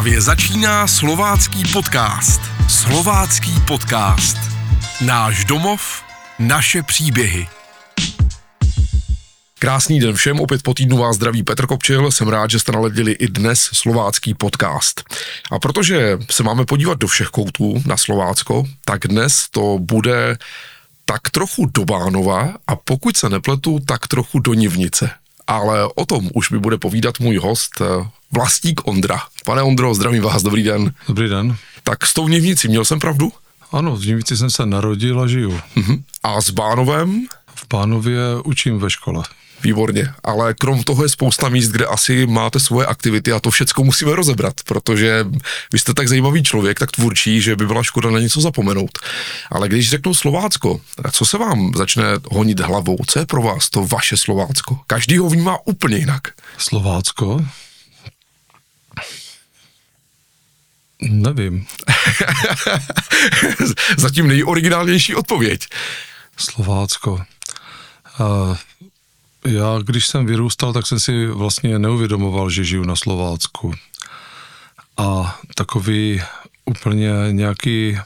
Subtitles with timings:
[0.00, 2.40] Právě začíná slovácký podcast.
[2.68, 4.36] Slovácký podcast.
[5.06, 6.02] Náš domov,
[6.38, 7.48] naše příběhy.
[9.58, 13.12] Krásný den všem, opět po týdnu vás zdraví Petr Kopčil, jsem rád, že jste naledili
[13.12, 15.04] i dnes slovácký podcast.
[15.50, 20.38] A protože se máme podívat do všech koutů na Slovácko, tak dnes to bude
[21.04, 25.10] tak trochu do Bánova a pokud se nepletu, tak trochu do Nivnice.
[25.50, 29.20] Ale o tom už mi bude povídat můj host, eh, Vlastík Ondra.
[29.44, 30.94] Pane Ondro, zdravím vás, dobrý den.
[31.08, 31.56] Dobrý den.
[31.82, 33.32] Tak s tou Nivnicí, měl jsem pravdu?
[33.72, 35.60] Ano, v Nivnici jsem se narodil a žiju.
[35.76, 36.02] Uh-huh.
[36.22, 37.26] A s Bánovem?
[37.54, 39.24] V Bánově učím ve škole.
[39.62, 43.84] Výborně, ale krom toho je spousta míst, kde asi máte svoje aktivity a to všecko
[43.84, 45.26] musíme rozebrat, protože
[45.72, 48.98] vy jste tak zajímavý člověk, tak tvůrčí, že by byla škoda na něco zapomenout.
[49.50, 50.80] Ale když řeknu Slovácko,
[51.12, 52.96] co se vám začne honit hlavou?
[53.06, 54.78] Co je pro vás to vaše Slovácko?
[54.86, 56.28] Každý ho vnímá úplně jinak.
[56.58, 57.44] Slovácko?
[61.02, 61.66] Nevím.
[63.98, 65.66] Zatím nejoriginálnější odpověď.
[66.36, 67.12] Slovácko.
[68.20, 68.56] Uh,
[69.46, 73.74] já, když jsem vyrůstal, tak jsem si vlastně neuvědomoval, že žiju na Slovácku.
[74.96, 76.22] A takový
[76.64, 77.98] úplně nějaký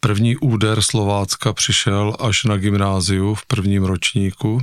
[0.00, 4.60] první úder Slovácka přišel až na gymnáziu v prvním ročníku,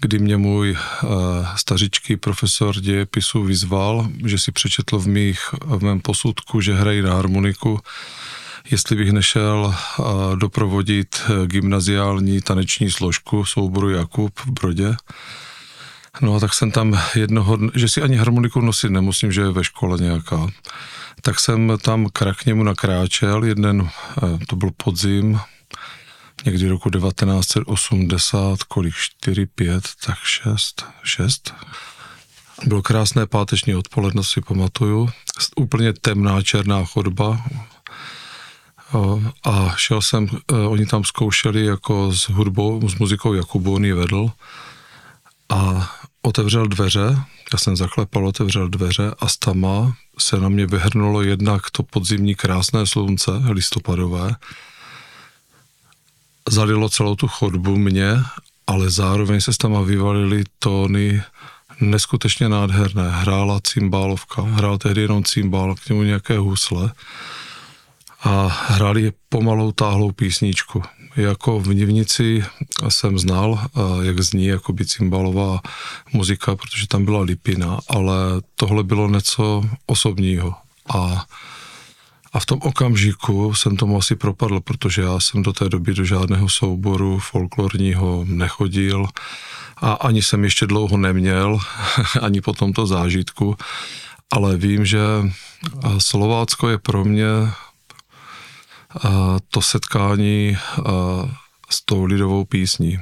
[0.00, 1.08] kdy mě můj uh,
[1.56, 7.14] stařičký profesor dějepisu vyzval, že si přečetl v, mých, v mém posudku, že hrají na
[7.14, 7.80] harmoniku
[8.70, 9.74] jestli bych nešel
[10.34, 14.96] doprovodit e, gymnaziální taneční složku souboru Jakub v Brodě.
[16.20, 19.64] No a tak jsem tam jednoho, že si ani harmoniku nosit nemusím, že je ve
[19.64, 20.46] škole nějaká.
[21.22, 22.06] Tak jsem tam
[22.36, 25.40] k němu nakráčel, jeden, e, to byl podzim,
[26.44, 31.54] někdy roku 1980, kolik, 4, 5, tak 6, 6.
[32.64, 35.08] Bylo krásné páteční odpoledne, si pamatuju.
[35.56, 37.44] Úplně temná černá chodba,
[39.44, 43.92] a šel jsem, e, oni tam zkoušeli jako s hudbou, s muzikou Jakubu, on ji
[43.92, 44.30] vedl.
[45.48, 45.90] A
[46.22, 47.18] otevřel dveře,
[47.52, 52.34] já jsem zaklepal, otevřel dveře a z tama se na mě vyhrnulo jednak to podzimní
[52.34, 54.34] krásné slunce, listopadové,
[56.48, 58.22] zalilo celou tu chodbu mě,
[58.66, 61.22] ale zároveň se tam vyvalily tóny
[61.80, 63.10] neskutečně nádherné.
[63.10, 66.92] Hrála cymbálovka, hrál tehdy jenom cymbál, k němu nějaké husle
[68.26, 70.82] a hráli pomalou táhlou písničku.
[71.16, 72.44] Jako v Nivnici
[72.88, 73.60] jsem znal,
[74.02, 75.60] jak zní jako cymbalová
[76.12, 78.14] muzika, protože tam byla lipina, ale
[78.54, 80.54] tohle bylo něco osobního.
[80.94, 81.24] A,
[82.32, 86.04] a v tom okamžiku jsem tomu asi propadl, protože já jsem do té doby do
[86.04, 89.06] žádného souboru folklorního nechodil
[89.76, 91.58] a ani jsem ještě dlouho neměl,
[92.22, 93.56] ani po tomto zážitku,
[94.32, 94.98] ale vím, že
[95.98, 97.26] Slovácko je pro mě
[99.48, 100.56] to setkání
[101.70, 102.98] s tou lidovou písní.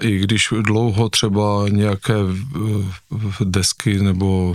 [0.00, 2.14] I když dlouho třeba nějaké
[3.44, 4.54] desky nebo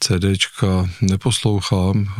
[0.00, 2.14] CDčka neposlouchám,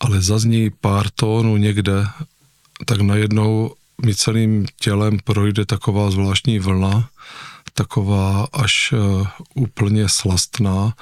[0.00, 2.06] ale zazní pár tónů někde,
[2.84, 3.74] tak najednou
[4.04, 7.08] mi celým tělem projde taková zvláštní vlna,
[7.74, 8.94] taková až
[9.54, 10.94] úplně slastná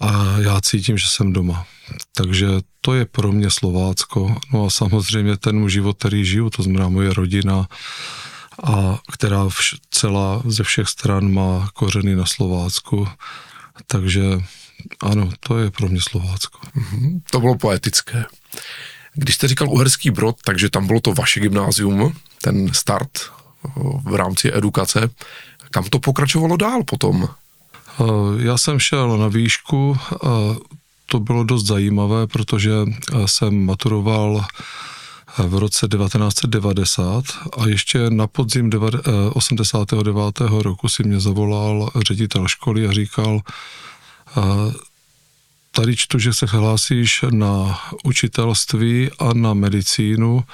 [0.00, 1.66] a já cítím, že jsem doma.
[2.14, 2.46] Takže
[2.80, 4.36] to je pro mě Slovácko.
[4.52, 7.68] No a samozřejmě ten život, který žiju, to znamená moje rodina,
[8.62, 13.08] a která vš- celá ze všech stran má kořeny na Slovácku.
[13.86, 14.22] Takže
[15.00, 16.58] ano, to je pro mě Slovácko.
[16.76, 18.24] Mm-hmm, to bylo poetické.
[19.14, 23.10] Když jste říkal Uherský Brod, takže tam bylo to vaše gymnázium, ten start
[24.04, 25.10] v rámci edukace.
[25.70, 27.28] Kam to pokračovalo dál potom?
[28.38, 29.98] Já jsem šel na výšku,
[31.06, 32.72] to bylo dost zajímavé, protože
[33.26, 34.44] jsem maturoval
[35.38, 37.24] v roce 1990
[37.58, 38.70] a ještě na podzim
[39.32, 40.40] 89.
[40.40, 43.40] roku si mě zavolal ředitel školy a říkal,
[45.70, 50.44] tady čtu, že se hlásíš na učitelství a na medicínu,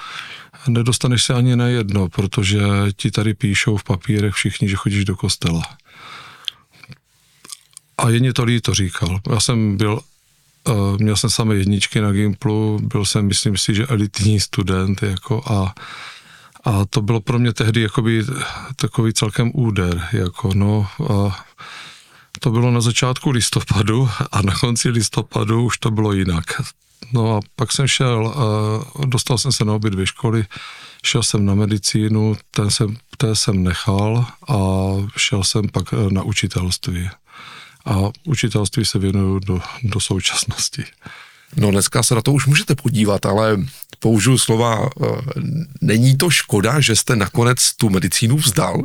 [0.67, 2.61] nedostaneš se ani na jedno, protože
[2.95, 5.61] ti tady píšou v papírech všichni, že chodíš do kostela.
[7.99, 9.19] A jen to líto říkal.
[9.31, 9.99] Já jsem byl,
[10.67, 15.43] uh, měl jsem samé jedničky na Gimplu, byl jsem, myslím si, že elitní student, jako
[15.51, 15.73] a,
[16.63, 18.25] a to bylo pro mě tehdy jakoby
[18.75, 21.45] takový celkem úder, jako no, a
[22.39, 26.45] to bylo na začátku listopadu a na konci listopadu už to bylo jinak.
[27.13, 28.33] No a pak jsem šel,
[28.97, 30.45] uh, dostal jsem se na obě dvě školy,
[31.03, 34.57] šel jsem na medicínu, ten jsem, té jsem nechal a
[35.17, 37.09] šel jsem pak na učitelství.
[37.85, 40.83] A učitelství se věnuju do, do současnosti.
[41.55, 43.57] No dneska se na to už můžete podívat, ale
[43.99, 45.05] použiju slova, eh,
[45.81, 48.83] není to škoda, že jste nakonec tu medicínu vzdal?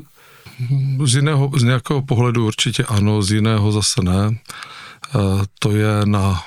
[1.04, 4.30] Z, jiného, z nějakého pohledu určitě ano, z jiného zase ne.
[4.30, 5.18] Eh,
[5.58, 6.42] to je na,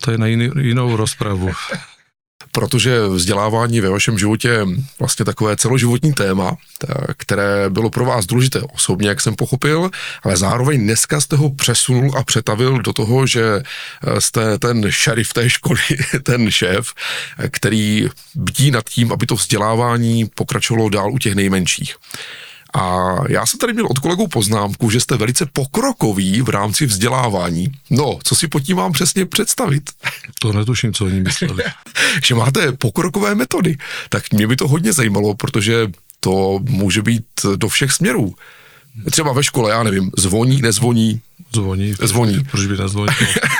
[0.00, 1.50] to je na jiný, jinou rozpravu
[2.52, 4.66] protože vzdělávání ve vašem životě
[4.98, 6.56] vlastně takové celoživotní téma,
[7.16, 9.90] které bylo pro vás důležité osobně, jak jsem pochopil,
[10.22, 15.32] ale zároveň dneska jste ho přesunul a přetavil do toho, že eh, jste ten šerif
[15.32, 15.80] té školy,
[16.22, 16.94] ten šéf,
[17.50, 21.96] který bdí nad tím, aby to vzdělávání pokračovalo dál u těch nejmenších.
[22.74, 27.72] A já jsem tady měl od kolegů poznámku, že jste velice pokrokový v rámci vzdělávání.
[27.90, 29.90] No, co si pod tím mám přesně představit?
[30.38, 31.64] To netuším, co oni mysleli.
[32.24, 33.76] že máte pokrokové metody.
[34.08, 35.86] Tak mě by to hodně zajímalo, protože
[36.20, 37.24] to může být
[37.56, 38.34] do všech směrů.
[39.10, 41.20] Třeba ve škole, já nevím, zvoní, nezvoní,
[41.54, 41.94] Zvoní.
[42.02, 42.44] Zvoní.
[42.50, 43.14] Proč by nezvonil?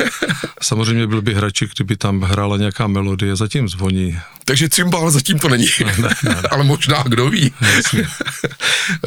[0.62, 4.18] Samozřejmě byl by hrači, kdyby tam hrála nějaká melodie, zatím zvoní.
[4.44, 5.66] Takže cymbál zatím to není.
[5.84, 6.36] Ne, ne, ne.
[6.50, 7.52] ale možná, kdo ví.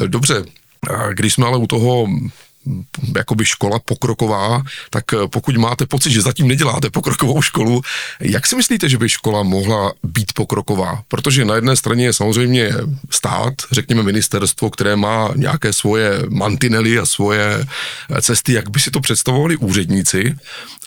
[0.06, 0.44] Dobře,
[1.12, 2.06] když jsme ale u toho
[3.16, 7.82] jakoby škola pokroková, tak eh, pokud máte pocit, že zatím neděláte pokrokovou školu,
[8.20, 11.02] jak si myslíte, že by škola mohla být pokroková?
[11.08, 12.72] Protože na jedné straně je samozřejmě
[13.10, 17.66] stát, řekněme ministerstvo, které má nějaké svoje mantinely a svoje
[18.10, 20.36] eh, cesty, jak by si to představovali úředníci,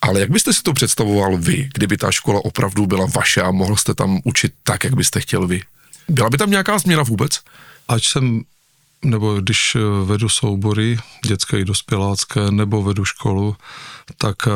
[0.01, 3.75] ale jak byste si to představoval vy, kdyby ta škola opravdu byla vaše a mohl
[3.75, 5.61] jste tam učit tak, jak byste chtěl vy?
[6.09, 7.39] Byla by tam nějaká změna vůbec?
[7.87, 8.41] Ať jsem
[9.05, 13.55] nebo když eh, vedu soubory dětské i dospělácké, nebo vedu školu,
[14.17, 14.51] tak eh,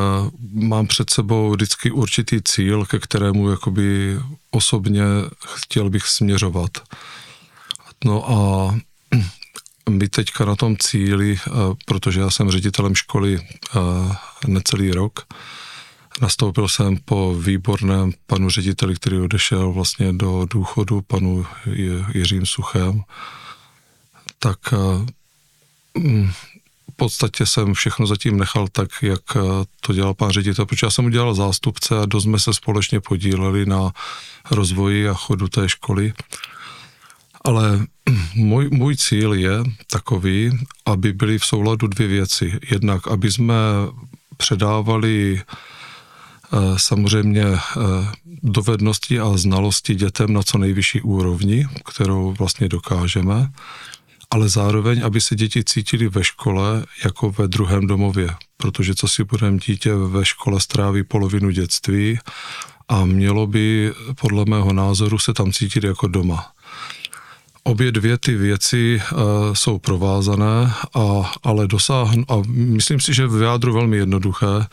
[0.54, 4.20] mám před sebou vždycky určitý cíl, ke kterému jakoby
[4.52, 5.04] osobně
[5.56, 6.72] chtěl bych směřovat.
[8.06, 8.76] No a
[9.90, 11.52] my teďka na tom cíli, eh,
[11.86, 13.40] protože já jsem ředitelem školy
[14.48, 15.26] necelý rok,
[16.22, 21.46] Nastoupil jsem po výborném panu řediteli, který odešel vlastně do důchodu, panu
[22.14, 23.04] Jiřím Suchem
[24.44, 25.06] tak eh,
[26.00, 26.32] mm,
[26.92, 29.40] v podstatě jsem všechno zatím nechal tak, jak eh,
[29.82, 33.66] to dělal pan ředitel, protože já jsem udělal zástupce a dost jsme se společně podíleli
[33.66, 33.92] na
[34.52, 36.14] rozvoji a chodu té školy.
[37.44, 37.86] Ale
[38.36, 40.52] můj, můj cíl je takový,
[40.86, 42.60] aby byly v souladu dvě věci.
[42.72, 43.56] Jednak, aby jsme
[44.38, 47.46] předávali eh, samozřejmě
[48.44, 53.52] dovednosti a znalosti dětem na co nejvyšší úrovni, kterou vlastně dokážeme
[54.32, 59.24] ale zároveň, aby se děti cítili ve škole jako ve druhém domově, protože co si
[59.24, 62.20] budeme dítě ve škole stráví polovinu dětství
[62.88, 66.52] a mělo by podle mého názoru se tam cítit jako doma.
[67.64, 69.20] Obě dvě ty věci uh,
[69.54, 74.66] jsou provázané, a, ale dosáhnu, a myslím si, že v jádru velmi jednoduché,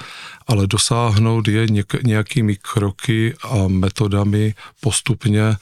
[0.47, 5.57] ale dosáhnout je něk, nějakými kroky a metodami postupně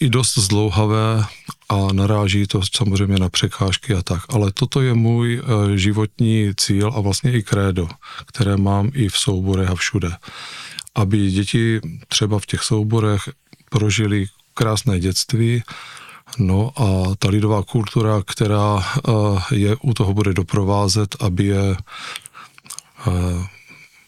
[0.00, 1.24] i dost zdlouhavé
[1.68, 4.22] a naráží to samozřejmě na překážky a tak.
[4.28, 7.88] Ale toto je můj uh, životní cíl a vlastně i krédo,
[8.26, 10.10] které mám i v souborech a všude.
[10.94, 13.28] Aby děti třeba v těch souborech
[13.70, 15.62] prožili krásné dětství,
[16.38, 19.12] No a ta lidová kultura, která eh,
[19.54, 21.76] je u toho bude doprovázet, aby je
[23.06, 23.46] eh,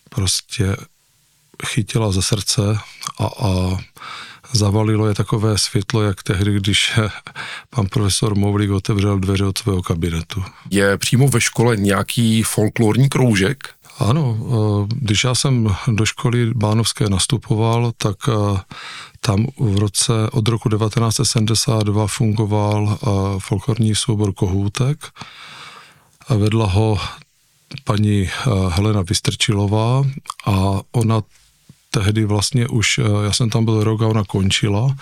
[0.08, 0.76] prostě
[1.66, 2.78] chytila ze srdce
[3.18, 3.78] a, a
[4.52, 6.92] zavalilo je takové světlo, jak tehdy, když
[7.70, 10.44] pan profesor Moulík otevřel dveře od svého kabinetu.
[10.70, 13.68] Je přímo ve škole nějaký folklorní kroužek?
[13.98, 18.16] Ano, eh, když já jsem do školy Bánovské nastupoval, tak
[19.26, 23.06] tam v roce od roku 1972 fungoval eh,
[23.38, 24.98] folklorní soubor Kohůtek
[26.28, 26.98] a vedla ho
[27.84, 30.04] paní eh, Helena Vystrčilová
[30.46, 31.22] a ona
[31.90, 34.96] tehdy vlastně už, eh, já jsem tam byl rok a ona končila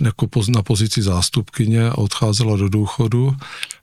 [0.00, 3.36] jako na pozici zástupkyně a odcházela do důchodu.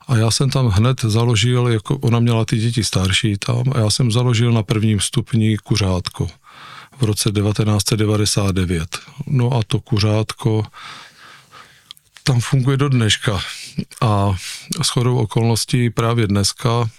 [0.07, 3.89] A já jsem tam hned založil, jako ona měla ty děti starší tam a já
[3.89, 6.27] jsem založil na prvním stupni kuřátko
[6.99, 8.99] v roce 1999.
[9.27, 10.65] No a to kuřátko
[12.23, 13.39] tam funguje do dneška.
[14.01, 14.35] A
[14.81, 16.89] s chodou okolností právě dneska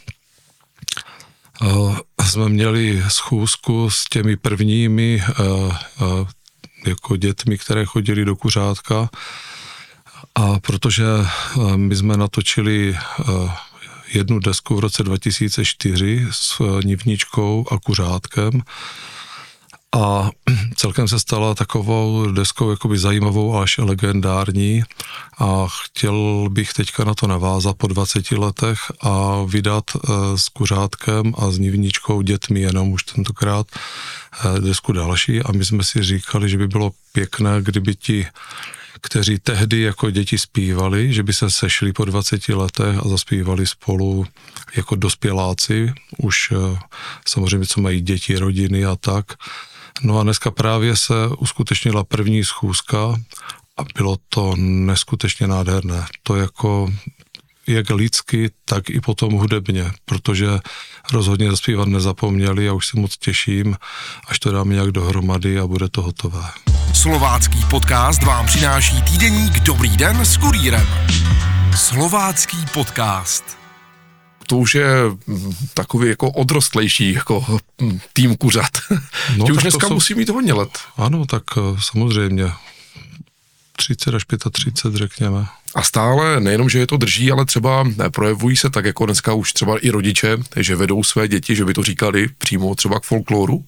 [2.25, 5.23] jsme měli schůzku s těmi prvními
[6.87, 9.11] jako dětmi, které chodili do kuřátka.
[10.35, 11.05] A protože
[11.77, 12.99] my jsme natočili
[14.13, 18.63] jednu desku v roce 2004 s nivničkou a kuřátkem,
[19.97, 20.31] a
[20.77, 24.83] celkem se stala takovou deskou jakoby zajímavou až legendární.
[25.39, 31.35] A chtěl bych teďka na to navázat po 20 letech a vydat eh, s kuřátkem
[31.39, 35.43] a s nivničkou dětmi jenom už tentokrát eh, desku další.
[35.43, 38.27] A my jsme si říkali, že by bylo pěkné, kdyby ti
[39.01, 44.27] kteří tehdy jako děti zpívali, že by se sešli po 20 letech a zaspívali spolu
[44.77, 46.79] jako dospěláci, už eh,
[47.29, 49.27] samozřejmě, co mají děti, rodiny a tak.
[50.03, 53.21] No a dneska právě se uskutečnila první schůzka
[53.77, 56.07] a bylo to neskutečně nádherné.
[56.23, 56.93] To jako
[57.67, 60.47] jak lidsky, tak i potom hudebně, protože
[61.13, 63.77] rozhodně zaspívat nezapomněli a už se moc těším,
[64.29, 66.45] až to dáme nějak dohromady a bude to hotové.
[66.95, 70.87] Slovácký podcast vám přináší týdeník Dobrý den s kurýrem.
[71.77, 73.58] Slovácký podcast
[74.49, 74.89] to už je
[75.27, 78.79] mm, takový jako odrostlejší jako mm, tým kuřat.
[79.37, 79.95] No, Ti už dneska jsou...
[79.95, 80.79] musí mít hodně let.
[80.97, 82.53] Ano, tak eh, samozřejmě.
[83.77, 85.47] 30 až 35, řekněme.
[85.75, 89.53] A stále nejenom, že je to drží, ale třeba projevují se tak jako dneska už
[89.53, 93.65] třeba i rodiče, že vedou své děti, že by to říkali přímo třeba k folkloru.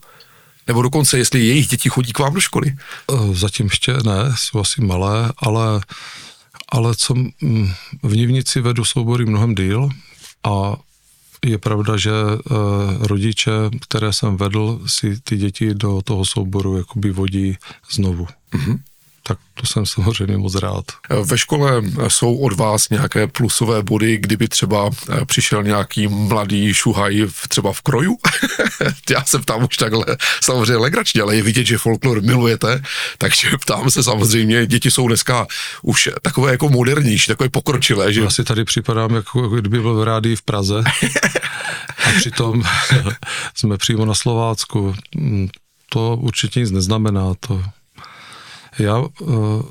[0.66, 2.74] Nebo dokonce, jestli jejich děti chodí k vám do školy?
[2.76, 5.80] Eh, zatím ještě ne, jsou asi malé, ale,
[6.68, 7.72] ale co mm,
[8.02, 9.88] v Nivnici vedu soubory mnohem díl
[10.44, 10.76] a
[11.44, 12.58] je pravda, že uh,
[13.00, 17.56] rodiče, které jsem vedl, si ty děti do toho souboru jakoby vodí
[17.90, 18.26] znovu.
[18.52, 18.78] Mm-hmm
[19.30, 20.84] tak to jsem samozřejmě moc rád.
[21.24, 27.26] Ve škole jsou od vás nějaké plusové body, kdyby třeba eh, přišel nějaký mladý šuhaj
[27.48, 28.16] třeba v kroju?
[29.10, 30.06] Já se ptám už takhle
[30.40, 32.82] samozřejmě legračně, ale je vidět, že folklor milujete,
[33.18, 35.46] takže ptám se samozřejmě, děti jsou dneska
[35.82, 38.12] už takové jako modernější, takové pokročilé.
[38.12, 38.20] Že?
[38.20, 40.82] Já si tady připadám, jako, kdyby byl v rádii v Praze
[42.04, 42.62] a přitom
[43.54, 44.94] jsme přímo na Slovácku.
[45.14, 45.48] Mm,
[45.88, 47.62] to určitě nic neznamená, to
[48.78, 49.62] já, eh,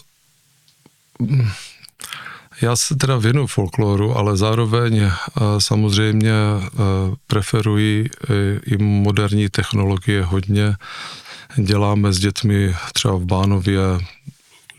[2.61, 5.11] já se teda věnu folkloru, ale zároveň eh,
[5.57, 6.69] samozřejmě eh,
[7.27, 8.09] preferuji
[8.65, 10.75] i moderní technologie hodně.
[11.57, 13.79] Děláme s dětmi třeba v Bánově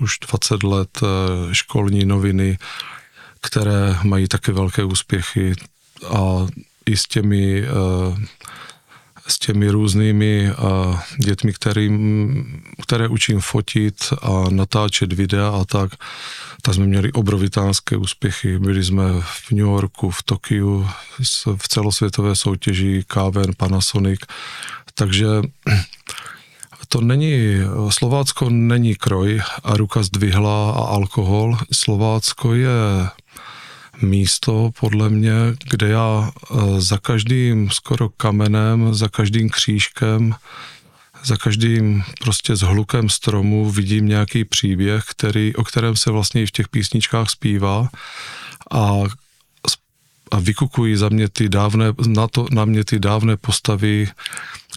[0.00, 1.00] už 20 let
[1.52, 2.58] školní noviny,
[3.40, 5.54] které mají také velké úspěchy
[6.08, 6.46] a
[6.86, 7.64] i s těmi
[9.30, 15.90] s těmi různými uh, dětmi, kterým, které učím fotit a natáčet videa a tak,
[16.62, 18.58] tak jsme měli obrovitánské úspěchy.
[18.58, 20.88] Byli jsme v New Yorku, v Tokiu,
[21.56, 24.20] v celosvětové soutěži KVN Panasonic,
[24.94, 25.26] takže
[26.88, 27.34] to není,
[27.88, 31.58] Slovácko není kroj a ruka zdvihla a alkohol.
[31.72, 32.68] Slovácko je
[34.02, 35.34] místo, podle mě,
[35.70, 40.34] kde já eh, za každým skoro kamenem, za každým křížkem,
[41.24, 46.50] za každým prostě zhlukem stromu vidím nějaký příběh, který, o kterém se vlastně i v
[46.50, 47.88] těch písničkách zpívá
[48.70, 49.00] a,
[50.30, 54.08] a vykukují za mě ty dávné, na, to, na mě ty dávné postavy,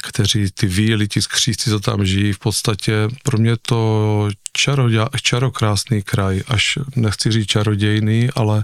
[0.03, 6.01] kteří ty výjeli, ti skříci, co tam žijí, v podstatě pro mě to čaroděj, čarokrásný
[6.01, 8.63] kraj, až nechci říct čarodějný, ale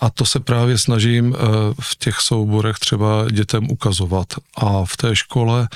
[0.00, 1.38] a to se právě snažím eh,
[1.80, 4.26] v těch souborech třeba dětem ukazovat.
[4.56, 5.68] A v té škole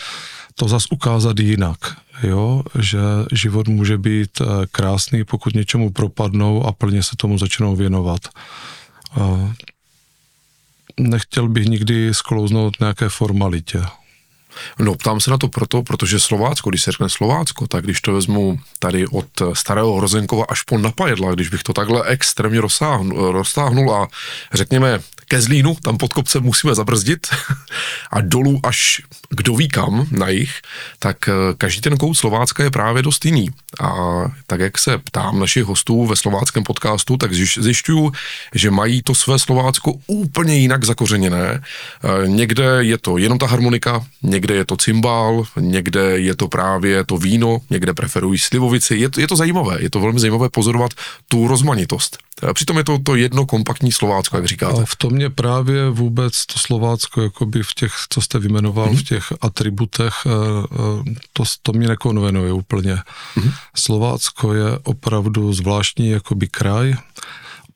[0.54, 1.78] to zas ukázat jinak,
[2.22, 2.62] jo?
[2.78, 2.98] že
[3.32, 8.20] život může být eh, krásný, pokud něčemu propadnou a plně se tomu začnou věnovat.
[11.00, 13.82] Nechtěl bych nikdy sklouznout nějaké formalitě.
[14.78, 18.12] No, ptám se na to proto, protože Slovácko, když se řekne Slovácko, tak když to
[18.12, 22.60] vezmu tady od starého Hrozenkova až po Napajedla, když bych to takhle extrémně
[23.32, 24.08] roztáhnul a
[24.52, 25.00] řekněme
[25.32, 27.26] ke Zlínu, tam pod kopcem musíme zabrzdit
[28.12, 30.60] a dolů až kdo ví kam na jich,
[30.98, 33.48] tak eh, každý ten kout Slovácka je právě dost jiný.
[33.80, 33.92] A
[34.46, 38.12] tak jak se ptám našich hostů ve slováckém podcastu, tak zjišťuju,
[38.54, 41.60] že mají to své Slovácko úplně jinak zakořeněné.
[41.60, 47.04] Eh, někde je to jenom ta harmonika, někde je to cymbál, někde je to právě
[47.04, 48.96] to víno, někde preferují slivovici.
[48.96, 50.92] Je to, je to zajímavé, je to velmi zajímavé pozorovat
[51.28, 52.18] tu rozmanitost.
[52.48, 54.82] A přitom je to to jedno kompaktní Slovácko, jak říkáte.
[54.84, 58.96] V tom je právě vůbec to Slovácko, jakoby v těch, co jste vymenoval, mm-hmm.
[58.96, 60.30] v těch atributech, eh,
[61.10, 62.94] eh, to, to mě nekonvenuje úplně.
[62.94, 63.52] Mm-hmm.
[63.76, 66.94] Slovácko je opravdu zvláštní jakoby kraj,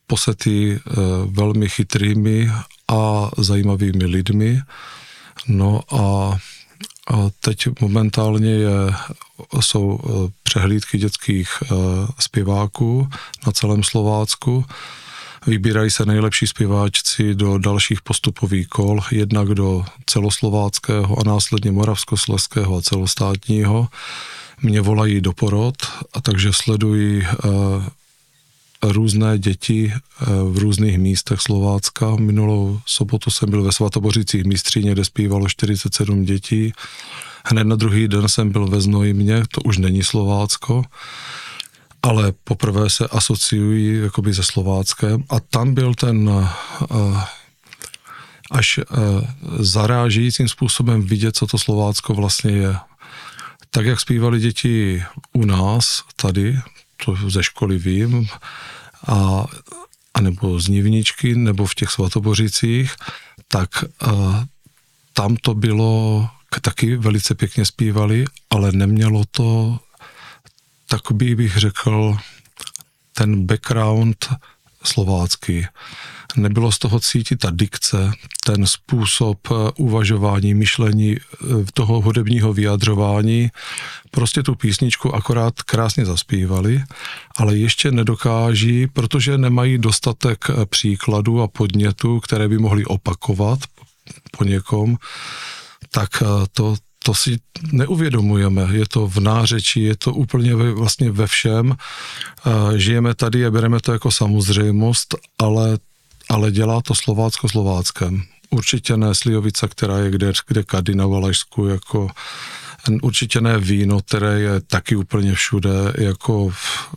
[0.06, 0.80] posetý eh,
[1.26, 2.50] velmi chytrými
[2.88, 4.60] a zajímavými lidmi.
[5.48, 6.36] No a
[7.10, 8.94] a teď momentálně je,
[9.60, 11.62] jsou eh, přehlídky dětských
[12.18, 13.08] zpěváků
[13.46, 14.64] na celém Slovácku
[15.46, 22.82] Vybírají se nejlepší zpěváčci do dalších postupových kol, jednak do celoslováckého a následně moravskosleského a
[22.82, 23.88] celostátního.
[24.62, 25.76] Mě volají do porod
[26.12, 27.22] a takže sledují
[28.82, 29.92] různé děti
[30.50, 32.16] v různých místech Slovácka.
[32.16, 36.72] Minulou sobotu jsem byl ve Svatobořicích místříně, kde zpívalo 47 dětí.
[37.44, 40.84] Hned na druhý den jsem byl ve Znojmě, to už není Slovácko
[42.06, 46.48] ale poprvé se asociují jakoby se Slováckem a tam byl ten uh,
[48.50, 52.76] až uh, způsobem vidět, co to Slovácko vlastně je.
[53.70, 56.58] Tak, jak zpívali děti u nás, tady,
[57.04, 58.28] to ze školy vím,
[59.06, 59.44] a,
[60.14, 62.94] a nebo z Nivničky, nebo v těch svatobořicích,
[63.48, 63.68] tak
[64.06, 64.44] uh,
[65.12, 66.28] tam to bylo,
[66.60, 69.78] taky velice pěkně zpívali, ale nemělo to
[70.86, 72.16] takový bych řekl
[73.12, 74.28] ten background
[74.84, 75.66] slovácky.
[76.36, 78.12] Nebylo z toho cítit ta dikce,
[78.44, 83.50] ten způsob eh, uvažování, myšlení eh, toho hudebního vyjadřování.
[84.10, 86.82] Prostě tu písničku akorát krásně zaspívali,
[87.36, 93.58] ale ještě nedokáží, protože nemají dostatek eh, příkladů a podnětů, které by mohli opakovat
[94.38, 94.96] po někom,
[95.90, 97.38] tak to, to si
[97.72, 98.66] neuvědomujeme.
[98.72, 101.76] Je to v nářečí, je to úplně ve, vlastně ve všem.
[102.76, 105.78] Žijeme tady a bereme to jako samozřejmost, ale,
[106.30, 108.22] ale dělá to Slovácko Slováckem.
[108.50, 112.10] Určitě ne Slijovica, která je kde, kde kady na Valašsku, jako
[113.02, 116.94] určitě ne víno, které je taky úplně všude, jako v,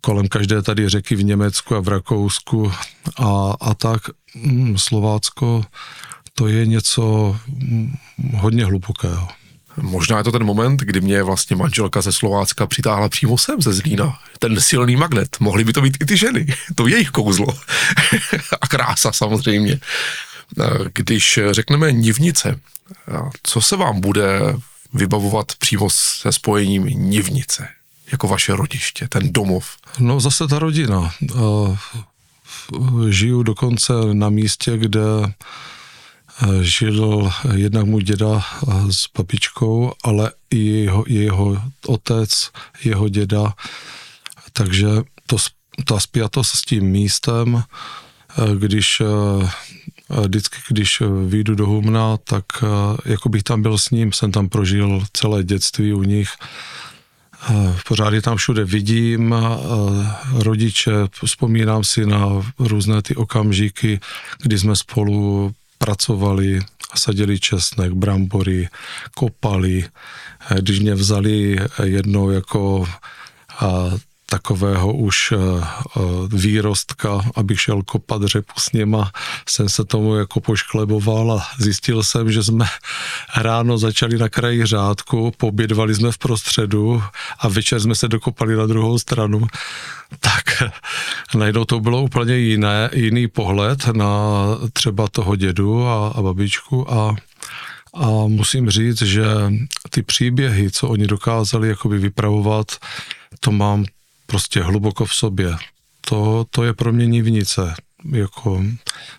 [0.00, 2.72] kolem každé tady řeky v Německu a v Rakousku
[3.16, 4.02] a, a tak.
[4.34, 5.64] Hmm, Slovácko
[6.34, 7.36] to je něco
[8.34, 9.28] hodně hlubokého.
[9.80, 13.72] Možná je to ten moment, kdy mě vlastně manželka ze Slovácka přitáhla přímo sem ze
[13.72, 14.18] Zlína.
[14.38, 15.36] Ten silný magnet.
[15.40, 16.46] Mohly by to být i ty ženy.
[16.74, 17.46] To je jejich kouzlo.
[18.60, 19.80] a krása samozřejmě.
[20.94, 22.60] Když řekneme Nivnice,
[23.42, 24.40] co se vám bude
[24.92, 27.68] vybavovat přímo se spojením Nivnice?
[28.12, 29.76] Jako vaše rodiště, ten domov?
[29.98, 31.14] No zase ta rodina.
[33.08, 35.00] Žiju dokonce na místě, kde
[36.60, 38.42] žil jednak můj děda
[38.90, 42.50] s babičkou, ale i jeho, jeho otec,
[42.84, 43.54] jeho děda.
[44.52, 44.88] Takže
[45.26, 45.36] to,
[45.84, 47.62] ta spjatost s tím místem,
[48.58, 49.02] když
[50.22, 52.44] vždycky, když vyjdu do Humna, tak
[53.04, 56.30] jako bych tam byl s ním, jsem tam prožil celé dětství u nich.
[57.88, 59.34] Pořád je tam všude vidím,
[60.32, 60.92] rodiče,
[61.24, 64.00] vzpomínám si na různé ty okamžiky,
[64.42, 65.52] kdy jsme spolu
[65.84, 66.60] pracovali,
[66.96, 68.68] sadili česnek, brambory,
[69.14, 69.84] kopali.
[70.60, 72.88] Když mě vzali jednou jako
[74.26, 79.10] takového už eh, eh, výrostka, abych šel kopat řepu s něma,
[79.48, 82.66] jsem se tomu jako poškleboval a zjistil jsem, že jsme
[83.36, 87.02] ráno začali na kraji řádku, pobědvali jsme v prostředu
[87.38, 89.46] a večer jsme se dokopali na druhou stranu.
[90.20, 90.62] Tak
[91.34, 97.16] najednou to bylo úplně jiné, jiný pohled na třeba toho dědu a, a babičku a
[97.96, 99.24] a musím říct, že
[99.90, 102.66] ty příběhy, co oni dokázali jakoby vypravovat,
[103.40, 103.84] to mám
[104.34, 105.56] prostě hluboko v sobě.
[106.00, 107.74] To, to je pro mě nivnice.
[108.12, 108.64] Jako,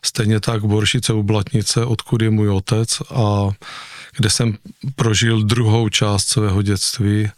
[0.03, 3.49] stejně tak Boršice u Blatnice, odkud je můj otec a
[4.17, 4.57] kde jsem
[4.95, 7.29] prožil druhou část svého dětství,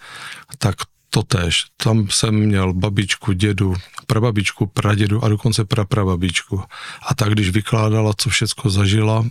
[0.57, 0.75] tak
[1.09, 1.65] to tež.
[1.77, 3.75] Tam jsem měl babičku, dědu,
[4.07, 6.63] prababičku, pradědu a dokonce praprababičku.
[7.07, 9.25] A tak, když vykládala, co všecko zažila,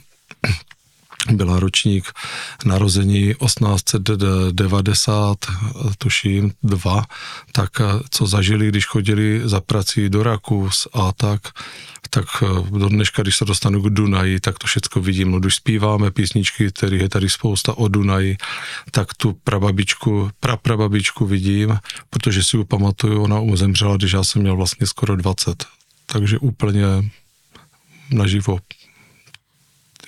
[1.30, 2.12] byla ročník
[2.64, 5.36] narození 1890,
[5.98, 7.04] tuším, dva,
[7.52, 11.40] tak eh, co zažili, když chodili za prací do Rakus a tak,
[12.10, 12.46] tak eh,
[12.78, 15.30] do dneška, když se dostanu k Dunaji, tak to všechno vidím.
[15.30, 18.36] No, když zpíváme písničky, které je tady spousta o Dunaji,
[18.90, 21.78] tak tu prababičku, praprababičku vidím,
[22.10, 25.64] protože si ji pamatuju, ona umřela, když já jsem měl vlastně skoro 20.
[26.06, 26.86] Takže úplně
[28.10, 28.58] naživo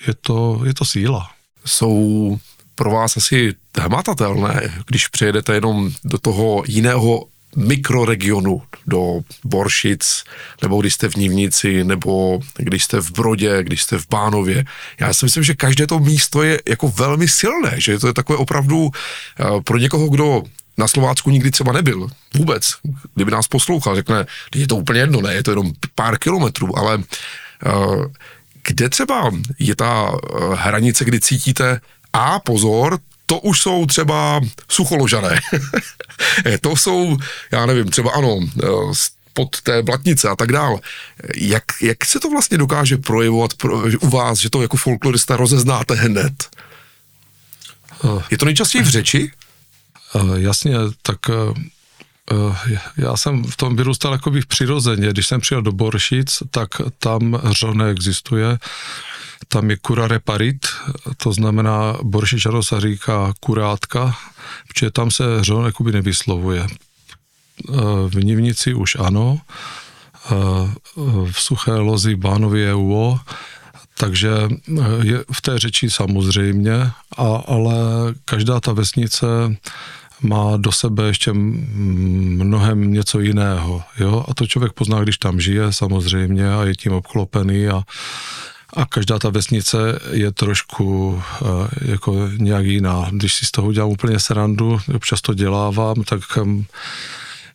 [0.07, 1.29] je to, je to síla.
[1.65, 2.39] Jsou
[2.75, 10.23] pro vás asi hmatatelné, když přijedete jenom do toho jiného mikroregionu, do Boršic,
[10.61, 14.65] nebo když jste v Nivnici, nebo když jste v Brodě, když jste v Bánově.
[14.99, 18.37] Já si myslím, že každé to místo je jako velmi silné, že to je takové
[18.37, 20.43] opravdu eh, pro někoho, kdo
[20.77, 22.73] na Slovácku nikdy třeba nebyl, vůbec.
[23.15, 26.97] Kdyby nás poslouchal, řekne, je to úplně jedno, ne, je to jenom pár kilometrů, ale
[26.97, 28.05] uh,
[28.63, 31.81] kde třeba je ta eh, hranice, kdy cítíte,
[32.13, 35.39] a pozor, to už jsou třeba sucholožané.
[36.61, 37.17] to jsou,
[37.51, 40.79] já nevím, třeba ano, eh, spod té blatnice a tak dál.
[41.35, 45.95] Jak, jak se to vlastně dokáže projevovat pro, u vás, že to jako folklorista rozeznáte
[45.95, 46.49] hned?
[48.31, 49.31] Je to nejčastěji v řeči?
[50.35, 51.17] Jasně, tak
[52.97, 55.09] já jsem v tom vyrůstal v přirozeně.
[55.09, 58.57] Když jsem přijel do Boršic, tak tam řo neexistuje.
[59.47, 60.67] Tam je kura reparit,
[61.17, 64.15] to znamená Boršičano se říká kurátka,
[64.67, 66.67] protože tam se řo jakoby nevyslovuje.
[68.07, 69.39] V Nivnici už ano,
[71.31, 73.19] v Suché lozi Bánově je UO,
[73.97, 74.29] takže
[75.03, 77.75] je v té řeči samozřejmě, a, ale
[78.25, 79.25] každá ta vesnice
[80.21, 83.83] má do sebe ještě mnohem něco jiného.
[83.99, 84.25] Jo?
[84.27, 87.83] A to člověk pozná, když tam žije samozřejmě a je tím obklopený a,
[88.73, 89.77] a každá ta vesnice
[90.11, 93.07] je trošku uh, jako nějak jiná.
[93.11, 96.65] Když si z toho udělám úplně srandu, občas to dělávám, tak um,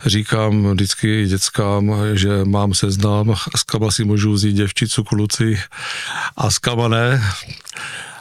[0.07, 5.61] říkám vždycky dětskám, že mám seznam, s kama si můžu vzít děvčicu, kluci
[6.37, 7.23] a s kama ne.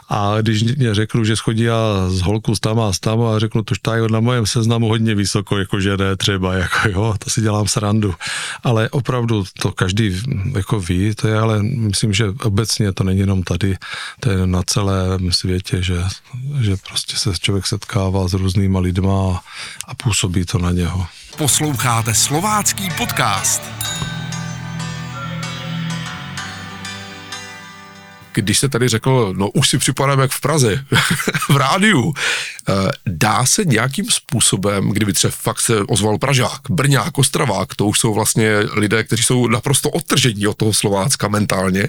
[0.08, 1.76] A když mě řeknu, že schodí já
[2.08, 5.14] z holku s tam a s tam a řeknu, to je na mojem seznamu hodně
[5.14, 8.14] vysoko, jakože ne třeba, jako jo, to si dělám srandu.
[8.64, 10.22] Ale opravdu to každý
[10.54, 13.76] jako ví, to je ale myslím, že obecně to není jenom tady,
[14.20, 16.02] to je na celém světě, že,
[16.60, 19.40] že prostě se člověk setkává s různýma lidma
[19.88, 21.06] a působí to na něho.
[21.36, 23.62] Posloucháte slovácký podcast.
[28.34, 30.84] Když se tady řekl, no už si připadám jak v Praze,
[31.48, 32.14] v rádiu,
[32.68, 32.72] eh,
[33.06, 38.14] dá se nějakým způsobem, kdyby třeba fakt se ozval Pražák, Brňák, Ostravák, to už jsou
[38.14, 41.88] vlastně lidé, kteří jsou naprosto odtržení od toho Slovácka mentálně,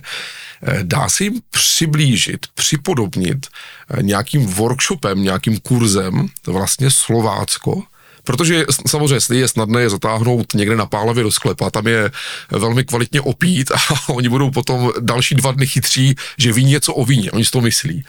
[0.63, 7.83] eh, dá se jim přiblížit, připodobnit eh, nějakým workshopem, nějakým kurzem vlastně Slovácko,
[8.25, 12.11] Protože samozřejmě je snadné je zatáhnout někde na Pálavě do sklepa, tam je
[12.51, 13.77] velmi kvalitně opít a
[14.13, 17.61] oni budou potom další dva dny chytří, že ví něco o víně, oni si to
[17.61, 18.03] myslí.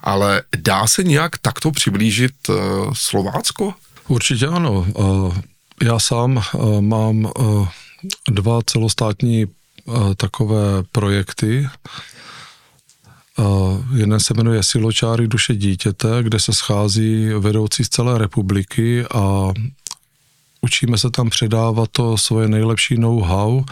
[0.00, 2.56] Ale dá se nějak takto přiblížit uh,
[2.92, 3.74] Slovácko?
[4.08, 4.86] Určitě ano.
[4.94, 5.36] Uh,
[5.82, 7.32] já sám uh, mám
[8.30, 9.46] dva celostátní
[10.16, 11.68] takové projekty,
[13.96, 19.52] jeden se jmenuje Siločáry duše dítěte, kde se schází vedoucí z celé republiky a
[20.60, 23.64] učíme se tam předávat to svoje nejlepší know-how,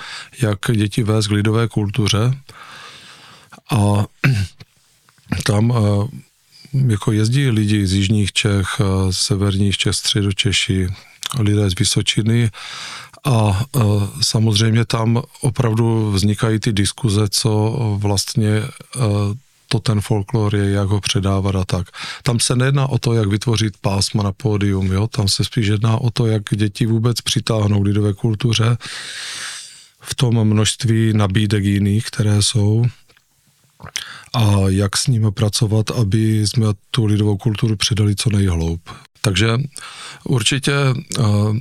[0.42, 2.38] jak děti vést k lidové kultuře.
[3.70, 4.04] A
[5.44, 5.72] tam
[6.86, 10.88] jako jezdí lidi z jižních Čech, z severních Čech, středočeši,
[11.38, 12.50] lidé z Vysočiny
[13.24, 13.64] a
[14.22, 18.62] samozřejmě tam opravdu vznikají ty diskuze, co vlastně
[19.74, 21.86] to ten folklor je, jak ho předávat a tak.
[22.22, 25.06] Tam se nejedná o to, jak vytvořit pásma na pódium, jo?
[25.06, 28.76] tam se spíš jedná o to, jak děti vůbec přitáhnou lidové kultuře
[30.00, 32.84] v tom množství nabídek jiných, které jsou
[34.34, 38.80] a jak s nimi pracovat, aby jsme tu lidovou kulturu předali co nejhloub.
[39.20, 39.48] Takže
[40.24, 40.72] určitě
[41.18, 41.56] uh,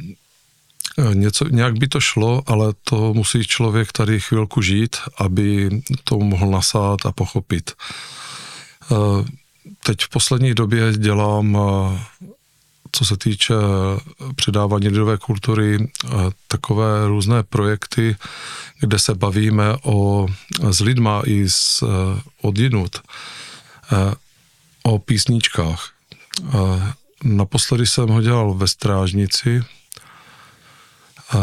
[1.14, 5.70] Něco, nějak by to šlo, ale to musí člověk tady chvilku žít, aby
[6.04, 7.72] to mohl nasát a pochopit.
[9.84, 11.58] Teď v poslední době dělám,
[12.92, 13.54] co se týče
[14.36, 15.92] předávání lidové kultury,
[16.48, 18.16] takové různé projekty,
[18.80, 20.28] kde se bavíme o,
[20.72, 21.84] s lidma i s,
[22.42, 23.02] odjinut
[24.84, 25.90] o písničkách.
[27.24, 29.64] Naposledy jsem ho dělal ve Strážnici,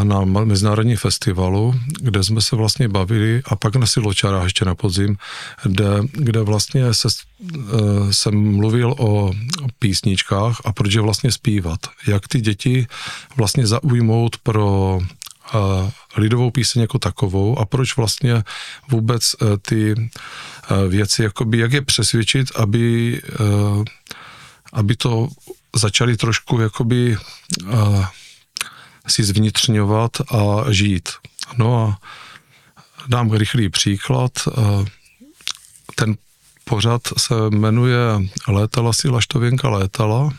[0.03, 5.17] na mezinárodní festivalu, kde jsme se vlastně bavili a pak na Siločarách ještě na podzim,
[5.63, 9.31] kde, kde vlastně se, eh, jsem mluvil o
[9.79, 11.79] písničkách a proč je vlastně zpívat.
[12.07, 12.87] Jak ty děti
[13.35, 14.99] vlastně zaujmout pro
[15.53, 18.43] eh, lidovou píseň jako takovou a proč vlastně
[18.89, 20.09] vůbec eh, ty
[20.87, 23.21] věci, jakoby, jak je přesvědčit, aby,
[24.73, 25.27] aby to
[25.75, 27.17] začali trošku jakoby
[29.07, 31.09] si zvnitřňovat a žít.
[31.57, 31.97] No a
[33.07, 34.31] dám rychlý příklad.
[35.95, 36.15] Ten
[36.63, 37.99] pořad se jmenuje
[38.47, 40.29] Létala si Laštověnka létala.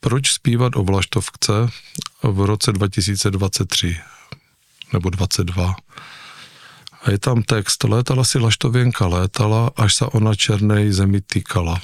[0.00, 1.52] Proč zpívat o Vlaštovce
[2.22, 3.96] v roce 2023
[4.92, 5.74] nebo 22?
[7.02, 11.80] A je tam text Létala si Laštověnka létala, až se ona černej zemi týkala.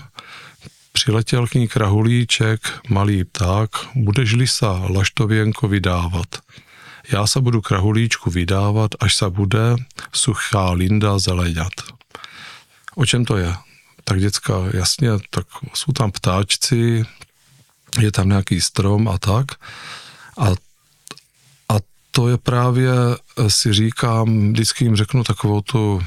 [0.92, 6.28] Přiletěl k ní krahulíček, malý pták, budeš-li sa laštověnko vydávat.
[7.12, 9.76] Já se budu krahulíčku vydávat, až se bude
[10.12, 11.72] suchá linda zeleňat.
[12.94, 13.54] O čem to je?
[14.04, 17.04] Tak děcka, jasně, tak jsou tam ptáčci,
[17.98, 19.46] je tam nějaký strom a tak.
[20.38, 20.46] A,
[21.68, 21.74] a
[22.10, 22.92] to je právě,
[23.48, 26.02] si říkám, vždycky jim řeknu takovou tu,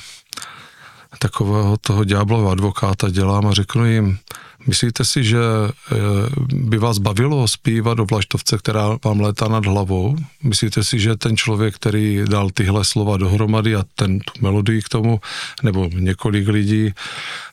[1.19, 4.19] takového toho ďáblova advokáta dělám a řeknu jim,
[4.67, 5.95] myslíte si, že eh,
[6.53, 10.15] by vás bavilo zpívat do vlaštovce, která vám létá nad hlavou?
[10.43, 14.89] Myslíte si, že ten člověk, který dal tyhle slova dohromady a ten tu melodii k
[14.89, 15.19] tomu,
[15.63, 16.93] nebo několik lidí,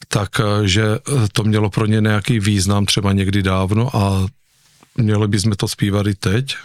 [0.09, 0.85] tak eh, že
[1.33, 4.27] to mělo pro ně nějaký význam třeba někdy dávno a
[4.97, 6.57] měli bychom to zpívat i teď,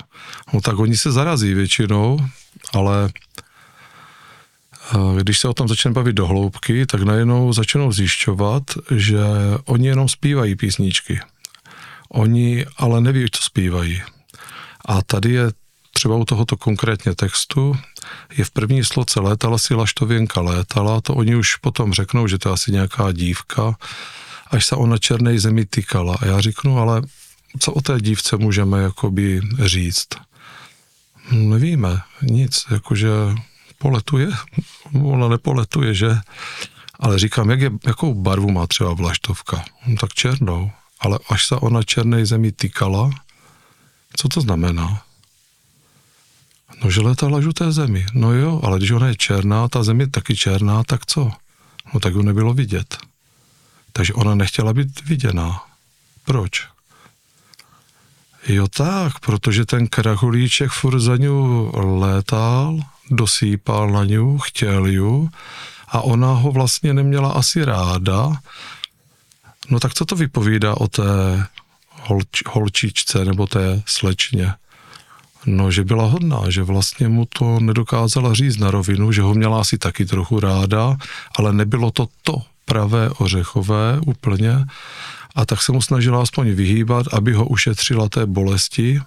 [0.53, 2.19] no tak oni se zarazí většinou,
[2.73, 3.25] ale eh,
[5.17, 8.63] když se o tom začne bavit do hloubky, tak najednou začnou zjišťovat,
[8.95, 9.19] že
[9.65, 11.19] oni jenom zpívají písničky.
[12.10, 14.02] Oni ale neví, co zpívají.
[14.86, 15.52] A tady je
[15.93, 17.76] třeba u tohoto konkrétně textu,
[18.38, 22.50] je v první sloce létala si laštověnka létala, to oni už potom řeknou, že to
[22.50, 23.78] je asi nějaká dívka,
[24.48, 26.15] až se ona černé zemi tykala.
[26.21, 27.02] A já řeknu, ale
[27.60, 30.08] co o té dívce můžeme jakoby říct?
[31.32, 33.10] Nevíme, nic, jakože
[33.78, 34.28] poletuje,
[35.04, 36.18] ona nepoletuje, že?
[37.00, 39.66] Ale říkám, jak je, jakou barvu má třeba vlaštovka?
[39.88, 43.10] No, tak černou, ale až se ona černé zemi týkala,
[44.18, 45.02] co to znamená?
[46.84, 48.06] No, že letala žluté zemi.
[48.14, 51.32] No jo, ale když ona je černá, ta země je taky černá, tak co?
[51.94, 52.98] No tak ju nebylo vidět.
[53.94, 55.64] Takže ona nechtěla být viděná.
[56.26, 56.68] Proč?
[58.48, 62.80] Jo tak, protože ten krachulíček furt za ňu létal,
[63.12, 65.30] dosýpal na ňu, chtěl ju
[65.88, 68.32] a ona ho vlastně neměla asi ráda.
[69.70, 71.46] No tak co to vypovídá o té
[72.02, 74.54] holč, holčičce nebo té slečně?
[75.46, 79.62] No, že byla hodná, že vlastně mu to nedokázala říct na rovinu, že ho měla
[79.62, 80.98] asi taky trochu ráda,
[81.36, 84.65] ale nebylo to to pravé ořechové úplně
[85.36, 89.02] a tak se mu snažila aspoň vyhýbat, aby ho ušetřila té bolesti,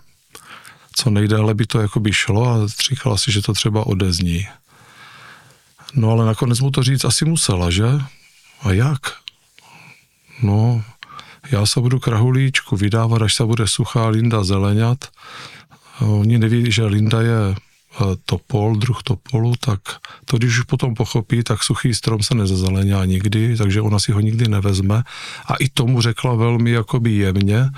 [0.99, 4.47] co nejdéle by to jakoby šlo a říkala si, že to třeba odezní.
[5.95, 7.87] No ale nakonec mu to říct asi musela, že?
[8.63, 9.01] A jak?
[10.43, 10.83] No,
[11.51, 15.05] já se budu krahulíčku vydávat, až se bude suchá Linda zeleňat.
[16.01, 17.55] Oni neví, že Linda je
[18.25, 19.81] topol, druh topolu, tak
[20.25, 24.21] to když už potom pochopí, tak suchý strom se nezazeleňá nikdy, takže ona si ho
[24.21, 25.03] nikdy nevezme.
[25.47, 27.71] A i tomu řekla velmi jakoby jemně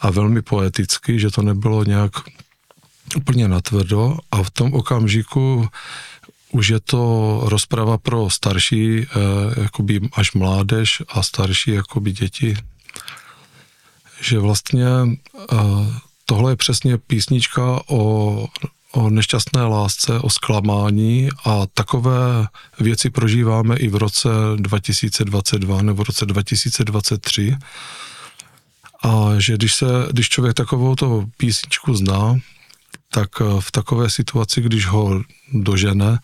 [0.00, 2.12] a velmi poeticky, že to nebylo nějak
[3.16, 5.68] úplně natvrdo a v tom okamžiku
[6.50, 9.06] už je to rozprava pro starší, eh,
[9.62, 12.56] jakoby až mládež a starší jakoby děti,
[14.20, 14.86] že vlastně
[15.52, 15.56] eh,
[16.26, 18.46] tohle je přesně písnička o
[18.94, 22.46] o nešťastné lásce, o zklamání a takové
[22.80, 27.56] věci prožíváme i v roce 2022 nebo v roce 2023.
[29.02, 32.36] A že když, se, když člověk takovou to písničku zná,
[33.14, 35.22] tak v takové situaci, když ho
[35.52, 36.18] dožene,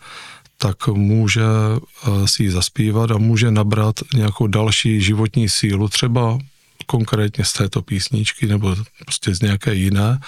[0.57, 6.37] tak může eh, si ji zaspívat a může nabrat nějakou další životní sílu, třeba
[6.85, 8.75] konkrétně z této písničky nebo
[9.05, 10.19] prostě z nějaké jiné,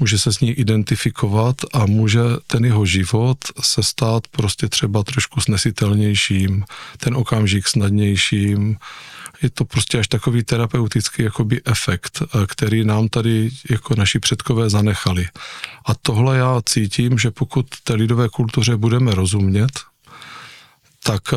[0.00, 5.40] může se s ní identifikovat a může ten jeho život se stát prostě třeba trošku
[5.40, 6.64] snesitelnějším,
[6.98, 8.76] ten okamžik snadnějším,
[9.42, 14.70] je to prostě až takový terapeutický jakoby efekt, eh, který nám tady jako naši předkové
[14.70, 15.28] zanechali.
[15.86, 19.70] A tohle já cítím, že pokud té lidové kultuře budeme rozumět,
[21.02, 21.36] tak eh,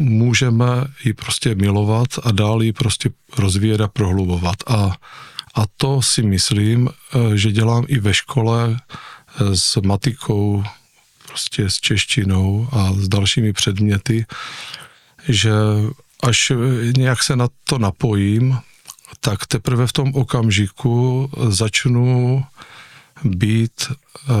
[0.00, 0.66] můžeme
[1.04, 4.56] ji prostě milovat a dál ji prostě rozvíjet a prohlubovat.
[4.66, 4.96] A,
[5.54, 8.76] a to si myslím, eh, že dělám i ve škole
[9.54, 10.64] s matikou,
[11.26, 14.26] prostě s češtinou a s dalšími předměty,
[15.28, 15.52] že
[16.22, 16.52] až
[16.96, 18.58] nějak se na to napojím,
[19.20, 22.44] tak teprve v tom okamžiku začnu
[23.24, 23.92] být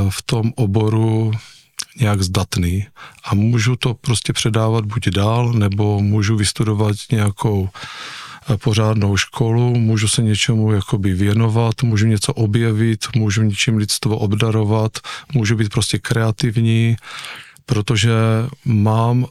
[0.08, 1.32] v tom oboru
[2.00, 2.86] nějak zdatný.
[3.24, 10.08] A můžu to prostě předávat buď dál, nebo můžu vystudovat nějakou eh, pořádnou školu, můžu
[10.08, 14.98] se něčemu jakoby věnovat, můžu něco objevit, můžu něčím lidstvo obdarovat,
[15.32, 16.96] můžu být prostě kreativní,
[17.66, 18.12] protože
[18.64, 19.26] mám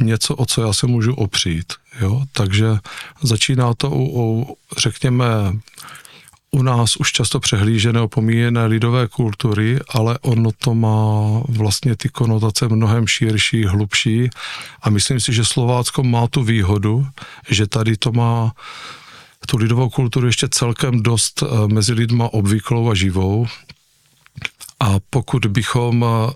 [0.00, 1.72] něco, o co já se můžu opřít.
[2.00, 2.22] Jo?
[2.32, 2.66] Takže
[3.22, 5.26] začíná to u, u řekněme,
[6.50, 12.68] u nás už často přehlížené, opomíjené lidové kultury, ale ono to má vlastně ty konotace
[12.68, 14.30] mnohem širší, hlubší
[14.82, 17.06] a myslím si, že Slovácko má tu výhodu,
[17.50, 18.52] že tady to má
[19.46, 23.46] tu lidovou kulturu ještě celkem dost eh, mezi lidma obvyklou a živou
[24.80, 26.32] a pokud bychom eh,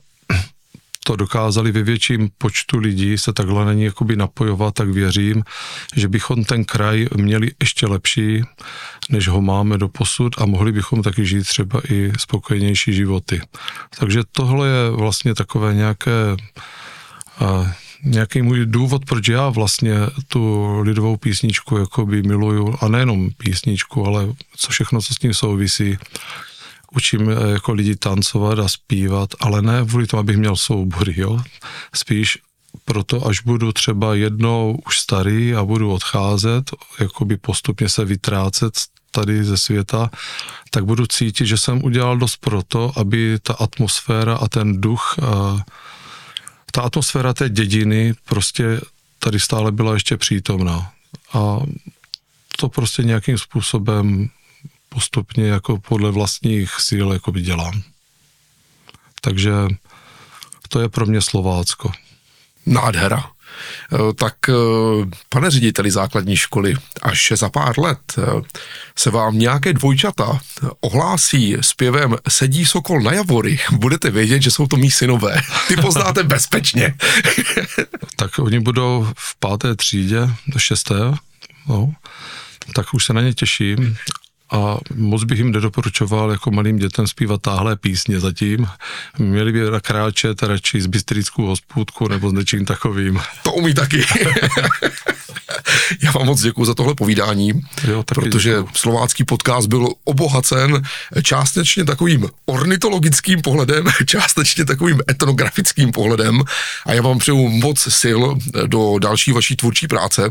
[1.05, 5.43] to dokázali ve větším počtu lidí se takhle na ní jakoby napojovat, tak věřím,
[5.97, 8.43] že bychom ten kraj měli ještě lepší,
[9.11, 13.41] než ho máme do posud a mohli bychom taky žít třeba i spokojenější životy.
[13.99, 16.37] Takže tohle je vlastně takové nějaké
[18.05, 19.95] nějaký můj důvod, proč já vlastně
[20.29, 25.99] tu lidovou písničku jakoby miluju, a nejenom písničku, ale co všechno, co s tím souvisí.
[26.97, 31.41] Učím eh, jako lidi tancovat a zpívat, ale ne kvůli tomu, abych měl soubory, jo.
[31.95, 32.39] Spíš
[32.85, 38.75] proto, až budu třeba jednou už starý a budu odcházet, jakoby postupně se vytrácet
[39.11, 40.11] tady ze světa,
[40.71, 45.65] tak budu cítit, že jsem udělal dost proto, aby ta atmosféra a ten duch a
[46.73, 48.81] ta atmosféra té dědiny prostě
[49.19, 50.93] tady stále byla ještě přítomná.
[51.33, 51.59] A
[52.57, 54.29] to prostě nějakým způsobem
[54.95, 57.83] postupně jako podle vlastních síl jako dělám.
[59.21, 59.53] Takže
[60.69, 61.93] to je pro mě Slovácko.
[62.67, 63.31] Nádhera.
[63.93, 64.53] Eh, tak eh,
[65.29, 68.23] pane řediteli základní školy, až za pár let eh,
[68.99, 70.41] se vám nějaké dvojčata
[70.81, 75.43] ohlásí zpěvem Sedí sokol na javory, budete vědět, že jsou to mý synové.
[75.69, 76.95] Ty poznáte bezpečně.
[78.17, 81.15] tak oni budou v páté třídě, do šesté,
[81.69, 81.93] no,
[82.75, 83.97] tak už se na ně těším
[84.53, 88.67] a moc bych jim nedoporučoval jako malým dětem zpívat táhle písně zatím.
[89.19, 93.21] Měli by kráčet radši z bystrickou hospůdku nebo s něčím takovým.
[93.43, 94.05] To umí taky.
[96.03, 97.53] Já vám moc děkuji za tohle povídání,
[97.88, 98.69] jo, protože děkuju.
[98.75, 100.83] slovácký podcast byl obohacen
[101.23, 106.43] částečně takovým ornitologickým pohledem, částečně takovým etnografickým pohledem
[106.87, 108.21] a já vám přeju moc sil
[108.67, 110.31] do další vaší tvůrčí práce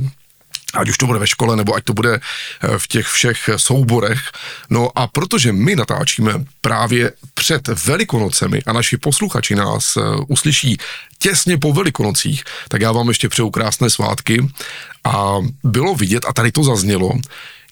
[0.73, 4.21] ať už to bude ve škole, nebo ať to bude eh, v těch všech souborech.
[4.69, 10.77] No a protože my natáčíme právě před Velikonocemi a naši posluchači nás eh, uslyší
[11.19, 14.47] těsně po Velikonocích, tak já vám ještě přeju krásné svátky
[15.03, 17.11] a bylo vidět, a tady to zaznělo,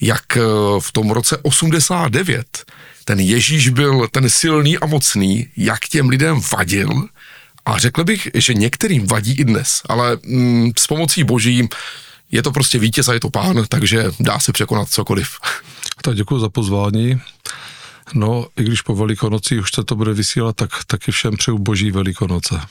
[0.01, 0.41] jak eh,
[0.79, 2.65] v tom roce 89
[3.05, 7.09] ten Ježíš byl ten silný a mocný, jak těm lidem vadil,
[7.65, 11.69] a řekl bych, že některým vadí i dnes, ale mm, s pomocí boží
[12.31, 15.29] je to prostě vítěz a je to pán, takže dá se překonat cokoliv.
[16.01, 17.21] Tak děkuji za pozvání.
[18.13, 21.91] No, i když po Velikonoci už se to bude vysílat, tak taky všem přeju boží
[21.91, 22.61] Velikonoce.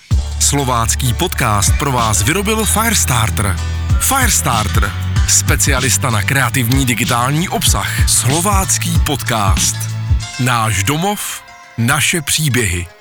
[0.41, 3.57] Slovácký podcast pro vás vyrobil Firestarter.
[4.01, 4.93] Firestarter,
[5.29, 8.11] specialista na kreativní digitální obsah.
[8.11, 9.77] Slovácký podcast.
[10.41, 11.43] Náš domov,
[11.79, 12.98] naše příběhy.